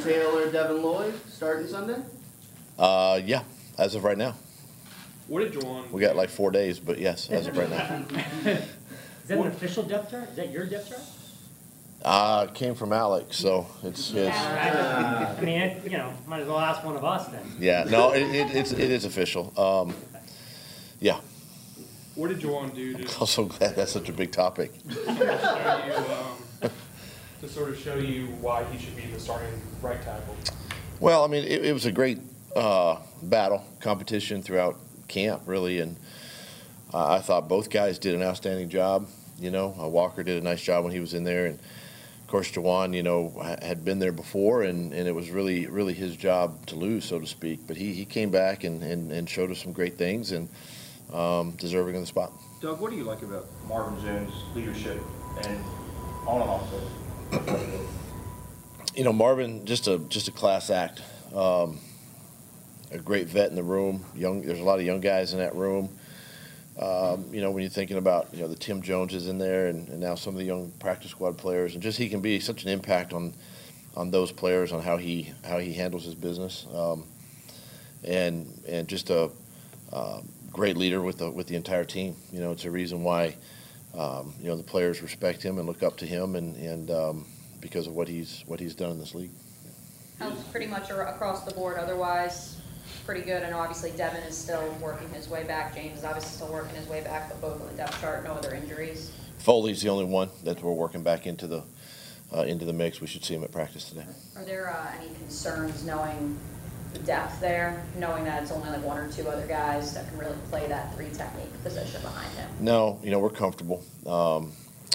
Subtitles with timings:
[0.00, 1.96] Jawaan Taylor, Devin Lloyd starting Sunday?
[2.78, 3.42] Uh, yeah,
[3.78, 4.34] as of right now.
[5.28, 5.90] What did Jawaan?
[5.90, 8.04] We got like four days, but yes, as of right now.
[8.50, 10.30] Is that an official depth chart?
[10.30, 11.02] Is that your depth chart?
[12.04, 14.28] Uh, came from Alex, so it's his.
[14.30, 17.42] I mean, it- you know, might as well ask one of us then.
[17.60, 19.52] Yeah, no, it, it, it's, it is official.
[19.60, 19.94] Um,
[20.98, 21.20] yeah,
[22.14, 24.72] What did Jawaan do to, I'm so glad that's such a big topic.
[24.90, 26.29] show you, um,
[27.40, 30.36] to sort of show you why he should be the starting right tackle?
[31.00, 32.18] Well, I mean, it, it was a great
[32.54, 35.96] uh, battle, competition throughout camp, really, and
[36.92, 39.08] uh, I thought both guys did an outstanding job.
[39.38, 42.26] You know, uh, Walker did a nice job when he was in there, and of
[42.26, 46.16] course, Jawaan, you know, had been there before, and, and it was really, really his
[46.16, 47.60] job to lose, so to speak.
[47.66, 50.48] But he, he came back and, and, and showed us some great things, and
[51.12, 52.32] um, deserving of the spot.
[52.60, 55.00] Doug, what do you like about Marvin Jones' leadership
[55.42, 55.64] and
[56.26, 56.90] on and off the field?
[58.94, 61.02] you know, Marvin, just a just a class act.
[61.34, 61.78] Um,
[62.90, 64.04] a great vet in the room.
[64.14, 65.88] Young, there's a lot of young guys in that room.
[66.78, 69.88] Um, you know, when you're thinking about you know the Tim Joneses in there, and,
[69.88, 72.64] and now some of the young practice squad players, and just he can be such
[72.64, 73.32] an impact on
[73.96, 77.04] on those players on how he how he handles his business, um,
[78.04, 79.30] and and just a
[79.92, 80.20] uh,
[80.52, 82.16] great leader with the with the entire team.
[82.32, 83.36] You know, it's a reason why
[83.96, 87.26] um, you know the players respect him and look up to him, and and um,
[87.60, 89.30] because of what he's what he's done in this league.
[90.50, 92.60] Pretty much across the board, otherwise,
[93.06, 96.52] pretty good, and obviously Devin is still working his way back, James is obviously still
[96.52, 99.12] working his way back, but both on the depth chart, no other injuries.
[99.38, 101.62] Foley's the only one that we're working back into the
[102.32, 103.00] uh, into the mix.
[103.00, 104.04] We should see him at practice today.
[104.36, 106.38] Are there uh, any concerns knowing
[106.92, 110.18] the depth there, knowing that it's only like one or two other guys that can
[110.18, 112.50] really play that three technique position behind him?
[112.60, 114.52] No, you know we're comfortable um,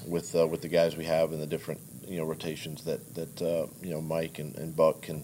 [0.07, 3.41] with uh, with the guys we have and the different you know rotations that that
[3.41, 5.23] uh, you know Mike and, and Buck can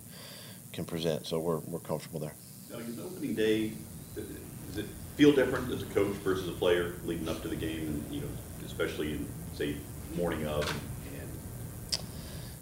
[0.72, 1.26] can present.
[1.26, 2.36] So we're we're comfortable there.
[2.70, 3.74] Doug, is opening day,
[4.16, 4.86] does it
[5.18, 8.22] feel different as a coach versus a player leading up to the game and, you
[8.22, 8.28] know,
[8.66, 9.76] especially in, say,
[10.16, 10.64] morning of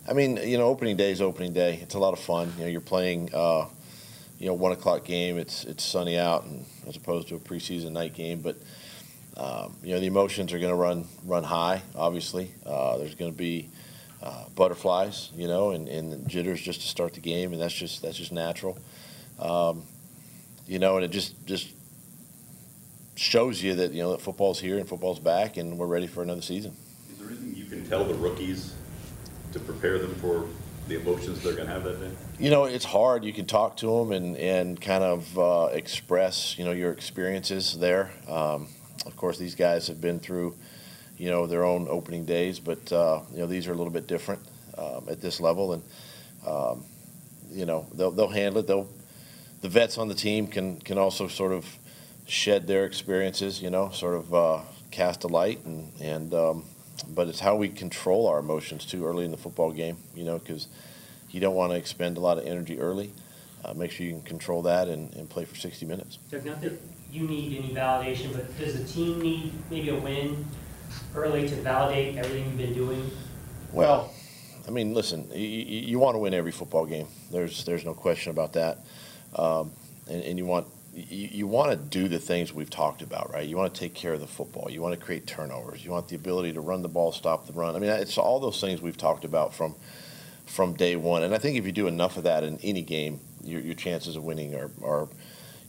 [0.09, 1.77] I mean, you know, opening day is opening day.
[1.83, 2.51] It's a lot of fun.
[2.57, 3.65] You know, you're playing, uh,
[4.39, 5.37] you know, one o'clock game.
[5.37, 8.41] It's it's sunny out, and as opposed to a preseason night game.
[8.41, 8.57] But
[9.37, 11.83] um, you know, the emotions are going to run run high.
[11.93, 13.69] Obviously, uh, there's going to be
[14.23, 18.01] uh, butterflies, you know, and, and jitters just to start the game, and that's just
[18.01, 18.77] that's just natural.
[19.37, 19.83] Um,
[20.65, 21.69] you know, and it just just
[23.15, 26.23] shows you that you know that football's here and football's back, and we're ready for
[26.23, 26.75] another season.
[27.11, 28.73] is there anything you can tell the rookies
[29.51, 30.45] to prepare them for
[30.89, 32.11] the emotions they're gonna have that day?
[32.39, 33.23] You know, it's hard.
[33.23, 37.77] You can talk to them and, and kind of uh, express, you know, your experiences
[37.77, 38.11] there.
[38.27, 38.67] Um,
[39.05, 40.55] of course, these guys have been through,
[41.17, 44.07] you know, their own opening days, but uh, you know, these are a little bit
[44.07, 44.41] different
[44.77, 45.83] um, at this level, and
[46.45, 46.83] um,
[47.49, 48.67] you know, they'll they'll handle it.
[48.67, 48.89] They'll
[49.61, 51.65] the vets on the team can can also sort of
[52.25, 54.61] shed their experiences, you know, sort of uh,
[54.91, 56.63] cast a light, and and um,
[57.03, 60.37] but it's how we control our emotions too early in the football game, you know,
[60.37, 60.67] because
[61.29, 63.13] you don't want to expend a lot of energy early.
[63.63, 66.17] Uh, make sure you can control that and, and play for 60 minutes.
[66.31, 66.79] Doug, not that
[67.11, 70.45] you need any validation, but does the team need maybe a win
[71.15, 73.11] early to validate everything you've been doing?
[73.73, 74.13] Well,
[74.67, 77.07] I mean, listen, you, you want to win every football game.
[77.31, 78.79] There's there's no question about that,
[79.35, 79.71] um,
[80.07, 83.47] and, and you want you, you want to do the things we've talked about, right?
[83.47, 84.69] You want to take care of the football.
[84.69, 85.83] You want to create turnovers.
[85.83, 87.75] You want the ability to run the ball, stop the run.
[87.75, 89.75] I mean, it's all those things we've talked about from
[90.45, 91.21] from day one.
[91.21, 94.15] And I think if you do enough of that in any game, your, your chances
[94.15, 95.07] of winning are, are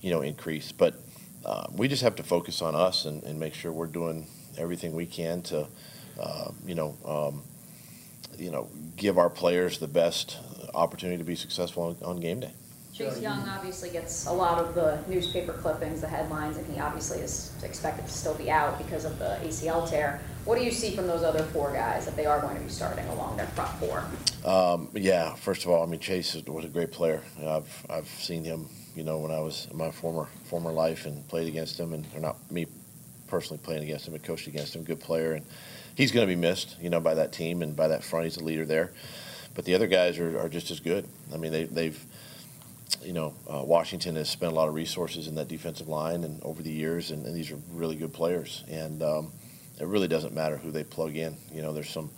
[0.01, 0.79] you know increased.
[0.79, 0.95] But
[1.45, 4.27] uh, we just have to focus on us and, and make sure we're doing
[4.59, 5.67] everything we can to
[6.21, 6.97] uh, you know.
[7.05, 7.43] Um,
[8.39, 10.39] you know, give our players the best
[10.75, 12.53] opportunity to be successful on, on game day.
[13.01, 17.21] Chase Young obviously gets a lot of the newspaper clippings, the headlines, and he obviously
[17.21, 20.21] is expected to still be out because of the ACL tear.
[20.45, 22.69] What do you see from those other four guys that they are going to be
[22.69, 24.05] starting along their front four?
[24.45, 27.23] Um, yeah, first of all, I mean Chase was a great player.
[27.43, 31.27] I've I've seen him, you know, when I was in my former former life and
[31.27, 32.67] played against him, and or not me
[33.29, 34.85] personally playing against him, but coached against him.
[34.85, 35.47] Good player, and
[35.95, 38.25] he's going to be missed, you know, by that team and by that front.
[38.25, 38.93] He's a leader there.
[39.55, 41.09] But the other guys are, are just as good.
[41.35, 42.07] I mean, they, they've,
[43.03, 46.43] you know, uh, Washington has spent a lot of resources in that defensive line and
[46.43, 48.65] over the years, and, and these are really good players.
[48.69, 49.33] And um,
[49.81, 51.37] it really doesn't matter who they plug in.
[51.53, 52.11] You know, there's some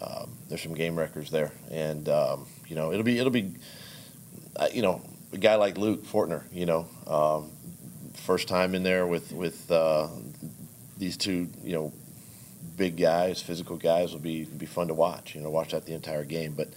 [0.00, 3.52] um, there's some game records there, and um, you know, it'll be it'll be,
[4.56, 7.50] uh, you know, a guy like Luke Fortner, you know, um,
[8.14, 10.08] first time in there with with uh,
[10.98, 11.92] these two, you know,
[12.76, 15.34] big guys, physical guys will be be fun to watch.
[15.34, 16.54] You know, watch that the entire game.
[16.54, 16.68] But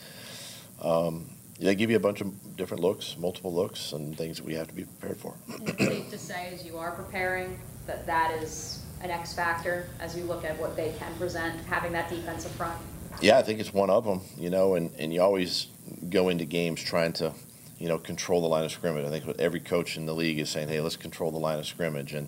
[0.82, 1.30] um,
[1.60, 4.68] they give you a bunch of different looks, multiple looks, and things that we have
[4.68, 5.34] to be prepared for.
[5.66, 7.58] It's safe to say, as you are preparing,
[7.88, 11.92] that that is an X factor as you look at what they can present, having
[11.94, 12.78] that defensive front.
[13.22, 15.68] Yeah, I think it's one of them, you know, and, and you always
[16.10, 17.34] go into games trying to,
[17.80, 19.06] you know, control the line of scrimmage.
[19.06, 21.60] I think what every coach in the league is saying, hey, let's control the line
[21.60, 22.28] of scrimmage, and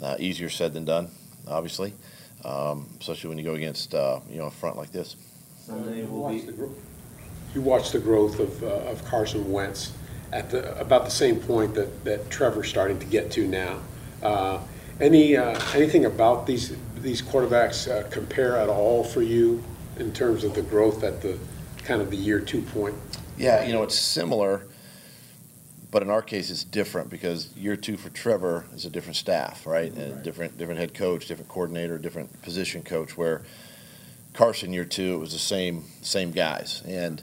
[0.00, 1.08] uh, easier said than done,
[1.48, 1.94] obviously,
[2.44, 5.16] um, especially when you go against, uh, you know, a front like this.
[5.58, 6.74] Sunday will be, the gro-
[7.54, 9.92] You watch the growth of, uh, of Carson Wentz
[10.32, 13.80] at the, about the same point that, that Trevor's starting to get to now.
[14.22, 14.60] Uh,
[15.00, 19.64] Any, uh, anything about these, these quarterbacks uh, compare at all for you
[19.98, 21.38] in terms of the growth at the,
[21.84, 22.94] kind of the year two point?
[23.36, 24.62] Yeah, you know, it's similar,
[25.90, 29.66] but in our case, it's different because year two for Trevor is a different staff,
[29.66, 29.92] right?
[29.96, 30.22] Right.
[30.22, 33.16] different, different head coach, different coordinator, different position coach.
[33.16, 33.42] Where
[34.32, 37.22] Carson year two, it was the same, same guys, and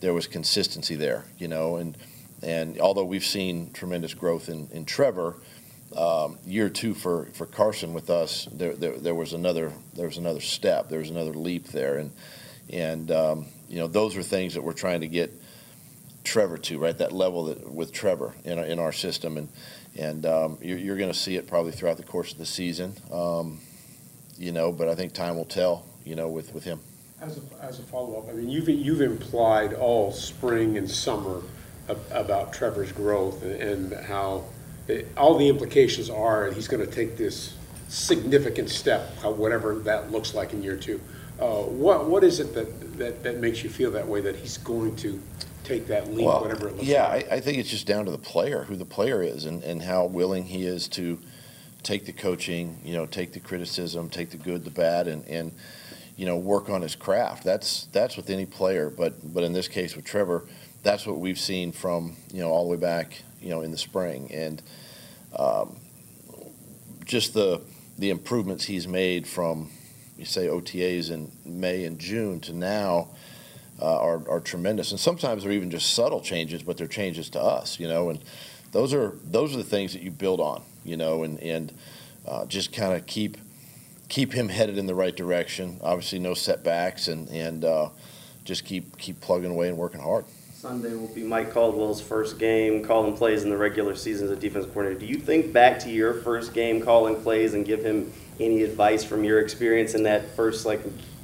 [0.00, 1.76] there was consistency there, you know.
[1.76, 1.96] And
[2.42, 5.36] and although we've seen tremendous growth in in Trevor,
[5.96, 10.18] um, year two for for Carson with us, there, there there was another there was
[10.18, 12.10] another step, there was another leap there, and
[12.70, 15.32] and um, you know those are things that we're trying to get
[16.24, 16.96] Trevor to, right?
[16.96, 19.48] That level that, with Trevor in our, in our system, and
[19.96, 22.94] and um, you're, you're going to see it probably throughout the course of the season,
[23.12, 23.60] um,
[24.38, 24.72] you know.
[24.72, 26.80] But I think time will tell, you know, with with him.
[27.20, 31.40] As a, as a follow-up, I mean, you've, you've implied all spring and summer
[31.88, 33.60] ab- about Trevor's growth and
[33.92, 34.44] and how,
[34.88, 37.54] it- all the implications are, and he's gonna take this
[37.88, 41.00] significant step, whatever that looks like in year two.
[41.38, 44.58] Uh, What, what is it that, that, that makes you feel that way, that he's
[44.58, 45.20] going to
[45.62, 47.30] take that leap, Well, whatever it looks yeah, like?
[47.30, 49.82] I, I think it's just down to the player, who the player is, and, and
[49.82, 51.18] how willing he is to
[51.82, 55.52] take the coaching, you know, take the criticism, take the good, the bad, and, and
[56.16, 57.44] you know, work on his craft.
[57.44, 60.44] That's that's with any player, but but in this case with Trevor,
[60.82, 63.78] that's what we've seen from you know all the way back, you know, in the
[63.78, 64.62] spring, and
[65.36, 65.76] um,
[67.04, 67.60] just the
[67.98, 69.70] the improvements he's made from
[70.18, 73.08] you say OTAs in May and June to now
[73.80, 74.92] uh, are, are tremendous.
[74.92, 78.10] And sometimes they're even just subtle changes, but they're changes to us, you know.
[78.10, 78.22] And
[78.70, 81.72] those are those are the things that you build on, you know, and and
[82.26, 83.36] uh, just kind of keep
[84.12, 85.80] keep him headed in the right direction.
[85.80, 87.88] Obviously, no setbacks, and and uh,
[88.44, 90.26] just keep keep plugging away and working hard.
[90.54, 94.36] Sunday will be Mike Caldwell's first game, calling plays in the regular season as a
[94.36, 95.00] defense coordinator.
[95.00, 99.02] Do you think back to your first game calling plays and give him any advice
[99.02, 100.80] from your experience in that first like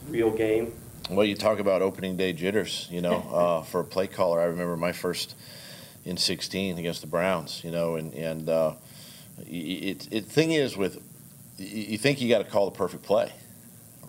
[0.08, 0.72] real game?
[1.08, 4.40] Well, you talk about opening day jitters, you know, uh, for a play caller.
[4.40, 5.36] I remember my first
[6.04, 8.72] in 16 against the Browns, you know, and and uh,
[9.46, 11.00] it, it thing is with
[11.58, 13.32] you think you got to call the perfect play,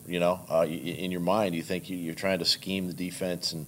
[0.08, 3.54] you know, uh, in your mind you think you, you're trying to scheme the defense
[3.54, 3.66] and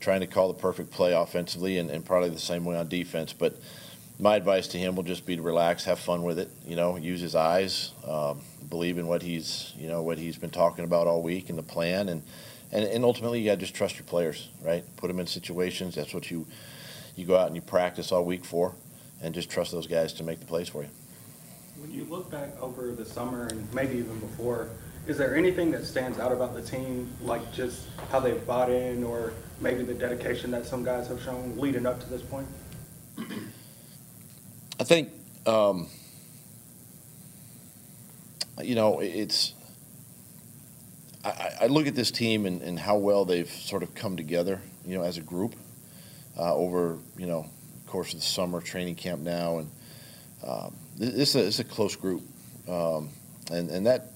[0.00, 3.32] trying to call the perfect play offensively, and, and probably the same way on defense,
[3.32, 3.54] but.
[4.22, 6.50] My advice to him will just be to relax, have fun with it.
[6.66, 10.50] You know, use his eyes, um, believe in what he's, you know, what he's been
[10.50, 12.22] talking about all week and the plan, and
[12.70, 14.84] and, and ultimately you got to just trust your players, right?
[14.96, 15.94] Put them in situations.
[15.94, 16.46] That's what you
[17.16, 18.74] you go out and you practice all week for,
[19.22, 20.90] and just trust those guys to make the plays for you.
[21.80, 24.68] When you look back over the summer and maybe even before,
[25.06, 29.02] is there anything that stands out about the team, like just how they've bought in
[29.02, 29.32] or
[29.62, 32.46] maybe the dedication that some guys have shown leading up to this point?
[34.78, 35.08] I think,
[35.46, 35.86] um,
[38.62, 39.54] you know, it's.
[41.24, 44.60] I- I, look at this team and, and how well they've sort of come together,
[44.86, 45.54] you know, as a group
[46.38, 47.46] uh, over, you know,
[47.86, 49.70] course of the summer training camp now, and
[50.46, 52.22] um, this is a, it's a close group,
[52.68, 53.08] um,
[53.50, 54.12] and and that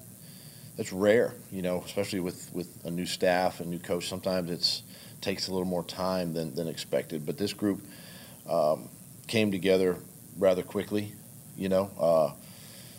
[0.77, 4.09] that's rare, you know, especially with with a new staff and new coach.
[4.09, 4.83] Sometimes it's
[5.23, 7.81] takes a little more time than than expected, but this group
[8.49, 8.89] um,
[9.27, 9.97] came together
[10.39, 11.13] rather quickly.
[11.57, 12.33] You know, uh,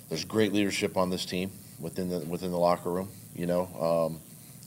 [0.10, 3.10] there's great leadership on this team within the within the locker room.
[3.36, 4.20] You know, um,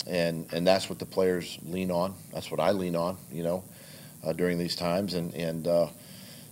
[0.06, 2.14] and and that's what the players lean on.
[2.32, 3.16] That's what I lean on.
[3.32, 3.64] You know,
[4.22, 5.88] uh, during these times, and and uh,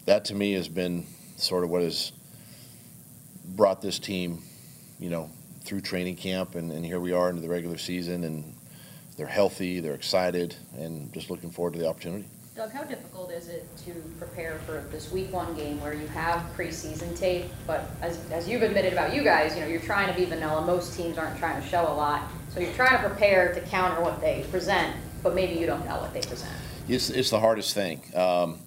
[0.06, 1.06] that to me has been
[1.36, 2.10] sort of what has
[3.48, 4.42] brought this team,
[4.98, 5.30] you know,
[5.62, 8.54] through training camp, and, and here we are into the regular season, and
[9.16, 12.24] they're healthy, they're excited, and just looking forward to the opportunity.
[12.54, 16.40] Doug, how difficult is it to prepare for this week one game where you have
[16.56, 20.18] preseason tape, but as, as you've admitted about you guys, you know, you're trying to
[20.18, 23.52] be vanilla, most teams aren't trying to show a lot, so you're trying to prepare
[23.52, 26.50] to counter what they present, but maybe you don't know what they present.
[26.88, 28.58] It's, it's the hardest thing um,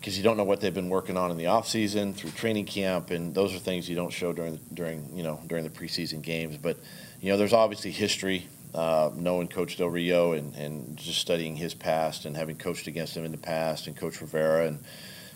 [0.00, 2.64] because you don't know what they've been working on in the off season through training
[2.64, 6.22] camp, and those are things you don't show during during you know during the preseason
[6.22, 6.56] games.
[6.56, 6.78] But
[7.20, 11.74] you know, there's obviously history uh, knowing Coach Del Rio and, and just studying his
[11.74, 14.82] past and having coached against him in the past and Coach Rivera and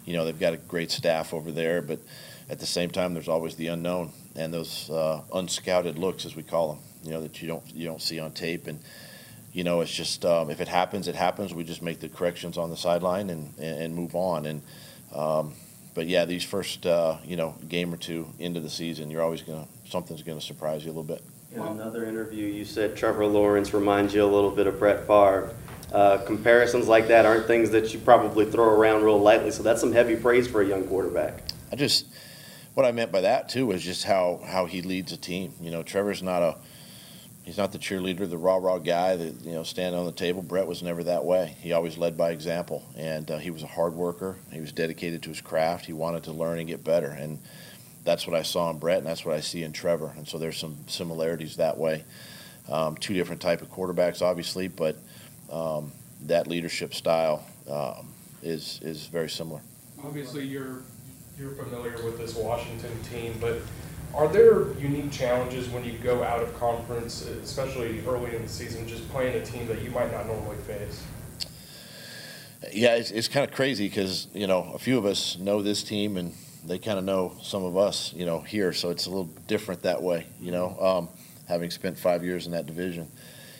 [0.06, 1.98] you know they've got a great staff over there, but
[2.48, 6.42] at the same time there's always the unknown and those uh, unscouted looks as we
[6.42, 8.80] call them, you know that you don't you don't see on tape and
[9.54, 12.58] you know it's just um, if it happens it happens we just make the corrections
[12.58, 14.62] on the sideline and and, move on and
[15.14, 15.54] um,
[15.94, 19.40] but yeah these first uh, you know game or two into the season you're always
[19.40, 21.22] gonna something's gonna surprise you a little bit.
[21.54, 25.54] In another interview, you said Trevor Lawrence reminds you a little bit of Brett Favre.
[25.92, 29.80] Uh, comparisons like that aren't things that you probably throw around real lightly, so that's
[29.80, 31.42] some heavy praise for a young quarterback.
[31.70, 32.06] I just
[32.74, 35.52] what I meant by that too was just how how he leads a team.
[35.60, 36.56] You know, Trevor's not a
[37.44, 40.42] he's not the cheerleader, the rah rah guy that you know stand on the table.
[40.42, 41.56] Brett was never that way.
[41.60, 44.36] He always led by example, and uh, he was a hard worker.
[44.50, 45.86] He was dedicated to his craft.
[45.86, 47.38] He wanted to learn and get better, and
[48.04, 50.12] that's what I saw in Brett, and that's what I see in Trevor.
[50.16, 52.04] And so there's some similarities that way.
[52.68, 54.96] Um, two different type of quarterbacks, obviously, but
[55.50, 58.08] um, that leadership style um,
[58.42, 59.60] is is very similar.
[60.02, 60.82] Obviously, you're,
[61.38, 63.58] you're familiar with this Washington team, but
[64.14, 68.86] are there unique challenges when you go out of conference, especially early in the season,
[68.86, 71.02] just playing a team that you might not normally face?
[72.72, 75.82] Yeah, it's, it's kind of crazy because you know a few of us know this
[75.82, 76.32] team and
[76.66, 78.72] they kind of know some of us, you know, here.
[78.72, 80.78] So it's a little different that way, you know.
[80.80, 81.08] Um,
[81.46, 83.06] having spent five years in that division,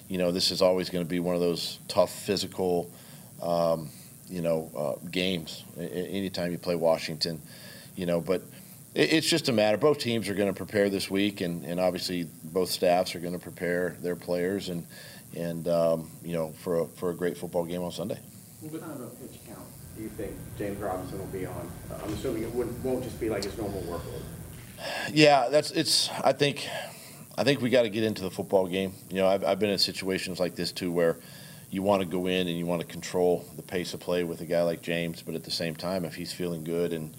[0.09, 2.91] you know, this is always going to be one of those tough physical,
[3.43, 3.91] um,
[4.29, 5.65] you know, uh, games.
[5.79, 7.43] Anytime you play Washington,
[7.95, 8.43] you know, but
[8.95, 9.77] it's just a matter.
[9.77, 13.33] Both teams are going to prepare this week, and, and obviously both staffs are going
[13.33, 14.87] to prepare their players and
[15.37, 18.19] and um, you know for a, for a great football game on Sunday.
[18.61, 21.71] What kind of a pitch count do you think James Robinson will be on?
[22.03, 24.23] I'm assuming it wouldn't, won't just be like his normal workload.
[25.13, 26.11] Yeah, that's it's.
[26.23, 26.67] I think,
[27.37, 28.93] I think we got to get into the football game.
[29.11, 31.17] You know, I've, I've been in situations like this too, where
[31.71, 34.41] you want to go in and you want to control the pace of play with
[34.41, 37.17] a guy like James, but at the same time, if he's feeling good and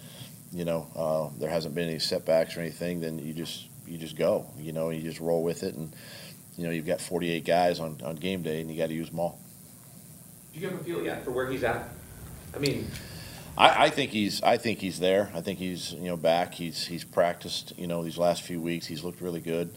[0.55, 4.15] you know uh, there hasn't been any setbacks or anything, then you just you just
[4.15, 4.47] go.
[4.57, 5.93] You know, you just roll with it, and
[6.57, 9.09] you know you've got 48 guys on on game day, and you got to use
[9.09, 9.39] them all.
[10.53, 11.89] Do you have a feel yet for where he's at?
[12.55, 12.87] I mean,
[13.57, 14.41] I, I think he's.
[14.41, 15.29] I think he's there.
[15.35, 15.91] I think he's.
[15.91, 16.53] You know, back.
[16.53, 16.85] He's.
[16.85, 17.73] He's practiced.
[17.77, 19.75] You know, these last few weeks, he's looked really good.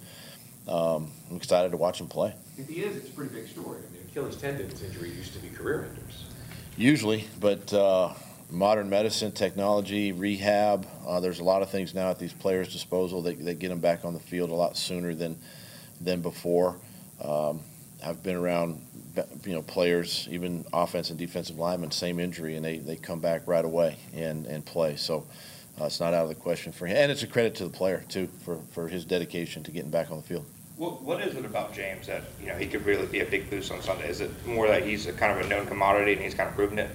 [0.69, 2.35] Um, I'm excited to watch him play.
[2.57, 3.79] if he is, it's a pretty big story.
[3.79, 6.25] I mean, Achilles tendons injury used to be career enders.
[6.77, 8.13] Usually, but uh,
[8.51, 10.87] modern medicine, technology, rehab.
[11.07, 13.81] Uh, there's a lot of things now at these players' disposal that, that get them
[13.81, 15.39] back on the field a lot sooner than
[16.01, 16.77] than before.
[17.23, 17.61] Um,
[18.05, 18.81] I've been around,
[19.45, 23.43] you know, players, even offense and defensive linemen, same injury, and they, they come back
[23.47, 24.95] right away and, and play.
[24.95, 25.27] So
[25.81, 27.71] uh, it's not out of the question for him, and it's a credit to the
[27.71, 30.47] player too for, for his dedication to getting back on the field.
[30.77, 33.51] What, what is it about James that, you know, he could really be a big
[33.51, 34.09] boost on Sunday?
[34.09, 36.55] Is it more that he's a kind of a known commodity and he's kind of
[36.55, 36.91] proven it?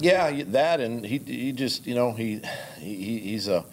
[0.00, 2.40] Yeah, that and he he just you know he,
[2.78, 3.64] he he's a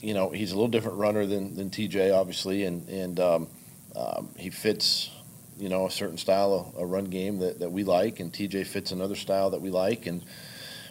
[0.00, 3.48] you know he's a little different runner than than TJ obviously and and um,
[3.94, 5.10] um, he fits
[5.58, 8.66] you know a certain style of a run game that, that we like and TJ
[8.66, 10.24] fits another style that we like and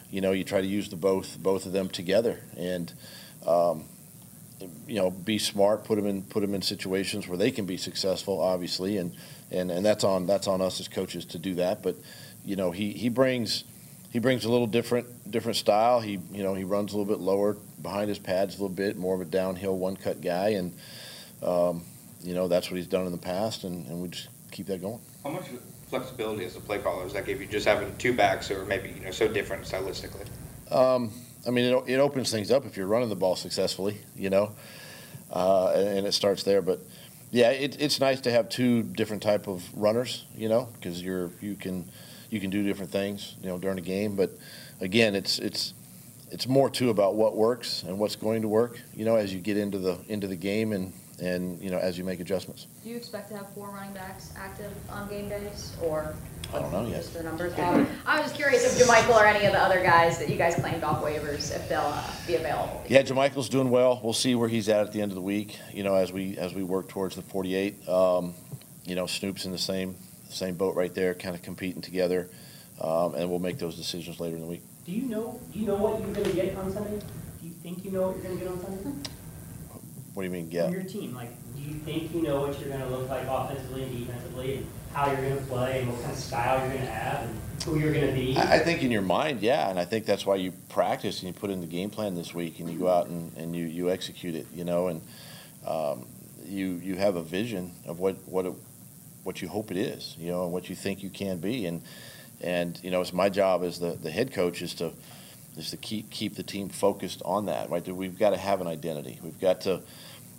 [0.09, 2.93] you know you try to use the both both of them together and
[3.45, 3.83] um,
[4.87, 7.75] you know be smart put them in put them in situations where they can be
[7.75, 9.13] successful obviously and
[9.51, 11.95] and and that's on that's on us as coaches to do that but
[12.45, 13.65] you know he he brings
[14.11, 16.01] he brings a little different different style.
[16.01, 18.97] He you know he runs a little bit lower behind his pads a little bit,
[18.97, 20.73] more of a downhill one cut guy, and
[21.41, 21.83] um,
[22.21, 24.81] you know that's what he's done in the past, and, and we just keep that
[24.81, 24.99] going.
[25.23, 25.45] How much
[25.89, 28.65] flexibility as a play caller does that give you, just having two backs who are
[28.65, 30.25] maybe, you know, so different stylistically?
[30.71, 31.11] Um,
[31.45, 34.53] I mean, it, it opens things up if you're running the ball successfully, you know,
[35.31, 36.61] uh, and, and it starts there.
[36.61, 36.79] But
[37.29, 41.31] yeah, it, it's nice to have two different type of runners, you know, because you're
[41.41, 41.89] you can
[42.31, 44.15] you can do different things, you know, during a game.
[44.15, 44.31] But
[44.79, 45.75] again, it's it's
[46.31, 49.39] it's more too about what works and what's going to work, you know, as you
[49.39, 52.65] get into the into the game and and you know as you make adjustments.
[52.83, 56.15] Do you expect to have four running backs active on game days, or?
[56.53, 57.05] I don't know yet.
[57.05, 57.57] The numbers.
[57.59, 60.35] Um, I was just curious if JaMycal or any of the other guys that you
[60.35, 62.83] guys claimed off waivers, if they'll uh, be available.
[62.89, 64.01] Yeah, JaMycal's doing well.
[64.03, 65.57] We'll see where he's at at the end of the week.
[65.71, 67.87] You know, as we as we work towards the 48.
[67.87, 68.33] Um,
[68.83, 69.95] you know, Snoop's in the same
[70.33, 72.29] same boat right there, kind of competing together,
[72.81, 74.63] um, and we'll make those decisions later in the week.
[74.85, 76.99] Do you know, do you know what you're gonna get on Sunday?
[77.41, 79.09] Do you think you know what you're gonna get on Sunday?
[80.13, 80.65] What do you mean, get?
[80.65, 80.71] yeah?
[80.71, 83.97] your team, like, do you think you know what you're gonna look like offensively and
[83.99, 87.63] defensively, and how you're gonna play, and what kind of style you're gonna have, and
[87.63, 88.35] who you're gonna be?
[88.35, 91.33] I I think in your mind, yeah, and I think that's why you practice and
[91.33, 93.65] you put in the game plan this week and you go out and, and you,
[93.65, 95.01] you execute it, you know, and
[95.65, 96.07] um,
[96.45, 98.53] you you have a vision of what what it,
[99.23, 101.65] what you hope it is, you know, and what you think you can be.
[101.65, 101.81] And,
[102.41, 104.91] and, you know, it's my job as the, the head coach is to,
[105.57, 107.87] is to keep, keep the team focused on that, right?
[107.87, 109.19] We've got to have an identity.
[109.21, 109.81] We've got to,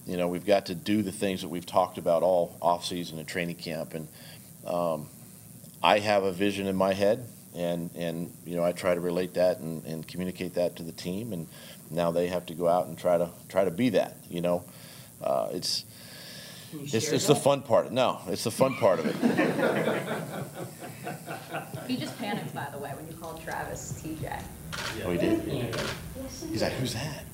[0.06, 3.28] you know, we've got to do the things that we've talked about all off-season and
[3.28, 3.94] training camp.
[3.94, 4.08] And,
[4.66, 5.08] um,
[5.82, 9.34] I have a vision in my head and, and, you know, I try to relate
[9.34, 11.32] that and, and communicate that to the team.
[11.32, 11.46] And
[11.90, 14.64] now they have to go out and try to, try to be that, you know?
[15.20, 15.84] Uh, it's,
[16.72, 17.92] it's, share it's the fun part.
[17.92, 20.02] No, it's the fun part of it.
[21.88, 24.42] He just panicked, by the way, when you called Travis TJ.
[25.04, 25.44] Oh, he did?
[25.44, 25.76] Yeah.
[26.48, 27.24] He's like, who's that?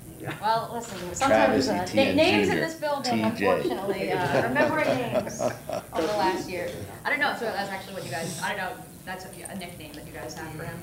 [0.40, 3.24] Well, listen, sometimes uh, Etienne na- names in this building, TJ.
[3.24, 6.70] unfortunately, uh, remembering names over the last year.
[7.04, 8.72] I don't know, so that's actually what you guys, I don't know,
[9.04, 10.76] that's a a nickname that you guys have for him.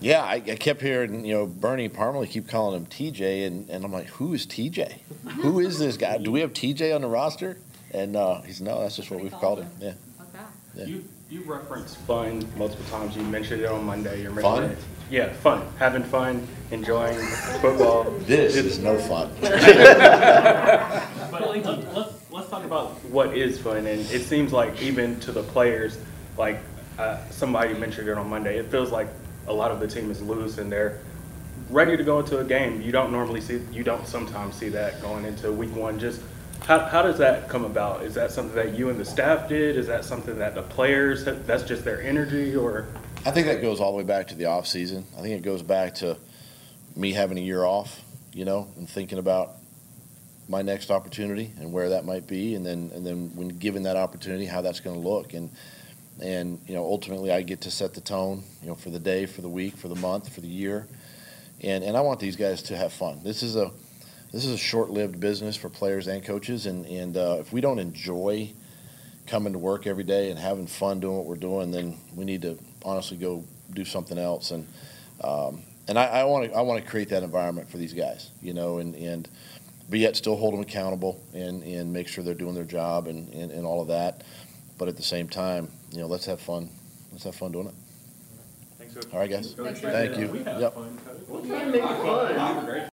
[0.00, 3.84] Yeah, I, I kept hearing, you know, Bernie Parmalee keep calling him TJ, and, and
[3.84, 4.94] I'm like, who is TJ?
[5.42, 6.18] Who is this guy?
[6.18, 7.58] Do we have TJ on the roster?
[7.92, 9.70] And uh, he's no, that's just what we've called him.
[9.80, 9.88] Yeah.
[10.20, 10.44] Okay.
[10.76, 10.84] Yeah.
[10.86, 13.16] You, you referenced fun multiple times.
[13.16, 14.22] You mentioned it on Monday.
[14.22, 14.60] You're Fun?
[14.62, 14.84] mentioning it.
[15.10, 15.66] Yeah, fun.
[15.78, 17.18] Having fun, enjoying
[17.60, 18.04] football.
[18.20, 19.30] This It's- is no fun.
[21.30, 25.32] But let's, let's, let's talk about what is fun, and it seems like even to
[25.32, 25.96] the players,
[26.36, 26.58] like
[26.98, 29.08] uh, somebody mentioned it on Monday, it feels like
[29.46, 30.98] a lot of the team is loose and they're
[31.70, 32.82] ready to go into a game.
[32.82, 35.98] You don't normally see, you don't sometimes see that going into week one.
[35.98, 36.20] Just
[36.64, 38.02] how, how does that come about?
[38.02, 39.76] Is that something that you and the staff did?
[39.76, 42.86] Is that something that the players, that's just their energy, or?
[43.24, 45.04] I think that goes all the way back to the off season.
[45.16, 46.16] I think it goes back to
[46.94, 48.00] me having a year off,
[48.32, 49.56] you know, and thinking about
[50.48, 53.96] my next opportunity and where that might be, and then and then when given that
[53.96, 55.50] opportunity, how that's going to look, and
[56.20, 59.26] and you know, ultimately, I get to set the tone, you know, for the day,
[59.26, 60.86] for the week, for the month, for the year,
[61.60, 63.20] and and I want these guys to have fun.
[63.22, 63.70] This is a
[64.32, 67.78] this is a short-lived business for players and coaches, and and uh, if we don't
[67.78, 68.50] enjoy
[69.26, 72.42] coming to work every day and having fun doing what we're doing, then we need
[72.42, 74.50] to honestly go do something else.
[74.50, 74.66] And
[75.22, 78.54] um, and I want to I want to create that environment for these guys, you
[78.54, 79.28] know, and and
[79.90, 83.32] but yet still hold them accountable and and make sure they're doing their job and
[83.34, 84.22] and, and all of that.
[84.78, 86.70] But at the same time, you know, let's have fun.
[87.12, 87.74] Let's have fun doing it.
[88.78, 89.54] Thanks, All right, guys.
[89.54, 90.28] Thanks, Thank you.
[90.28, 90.74] We have Yep.
[90.74, 92.88] fun, Coach.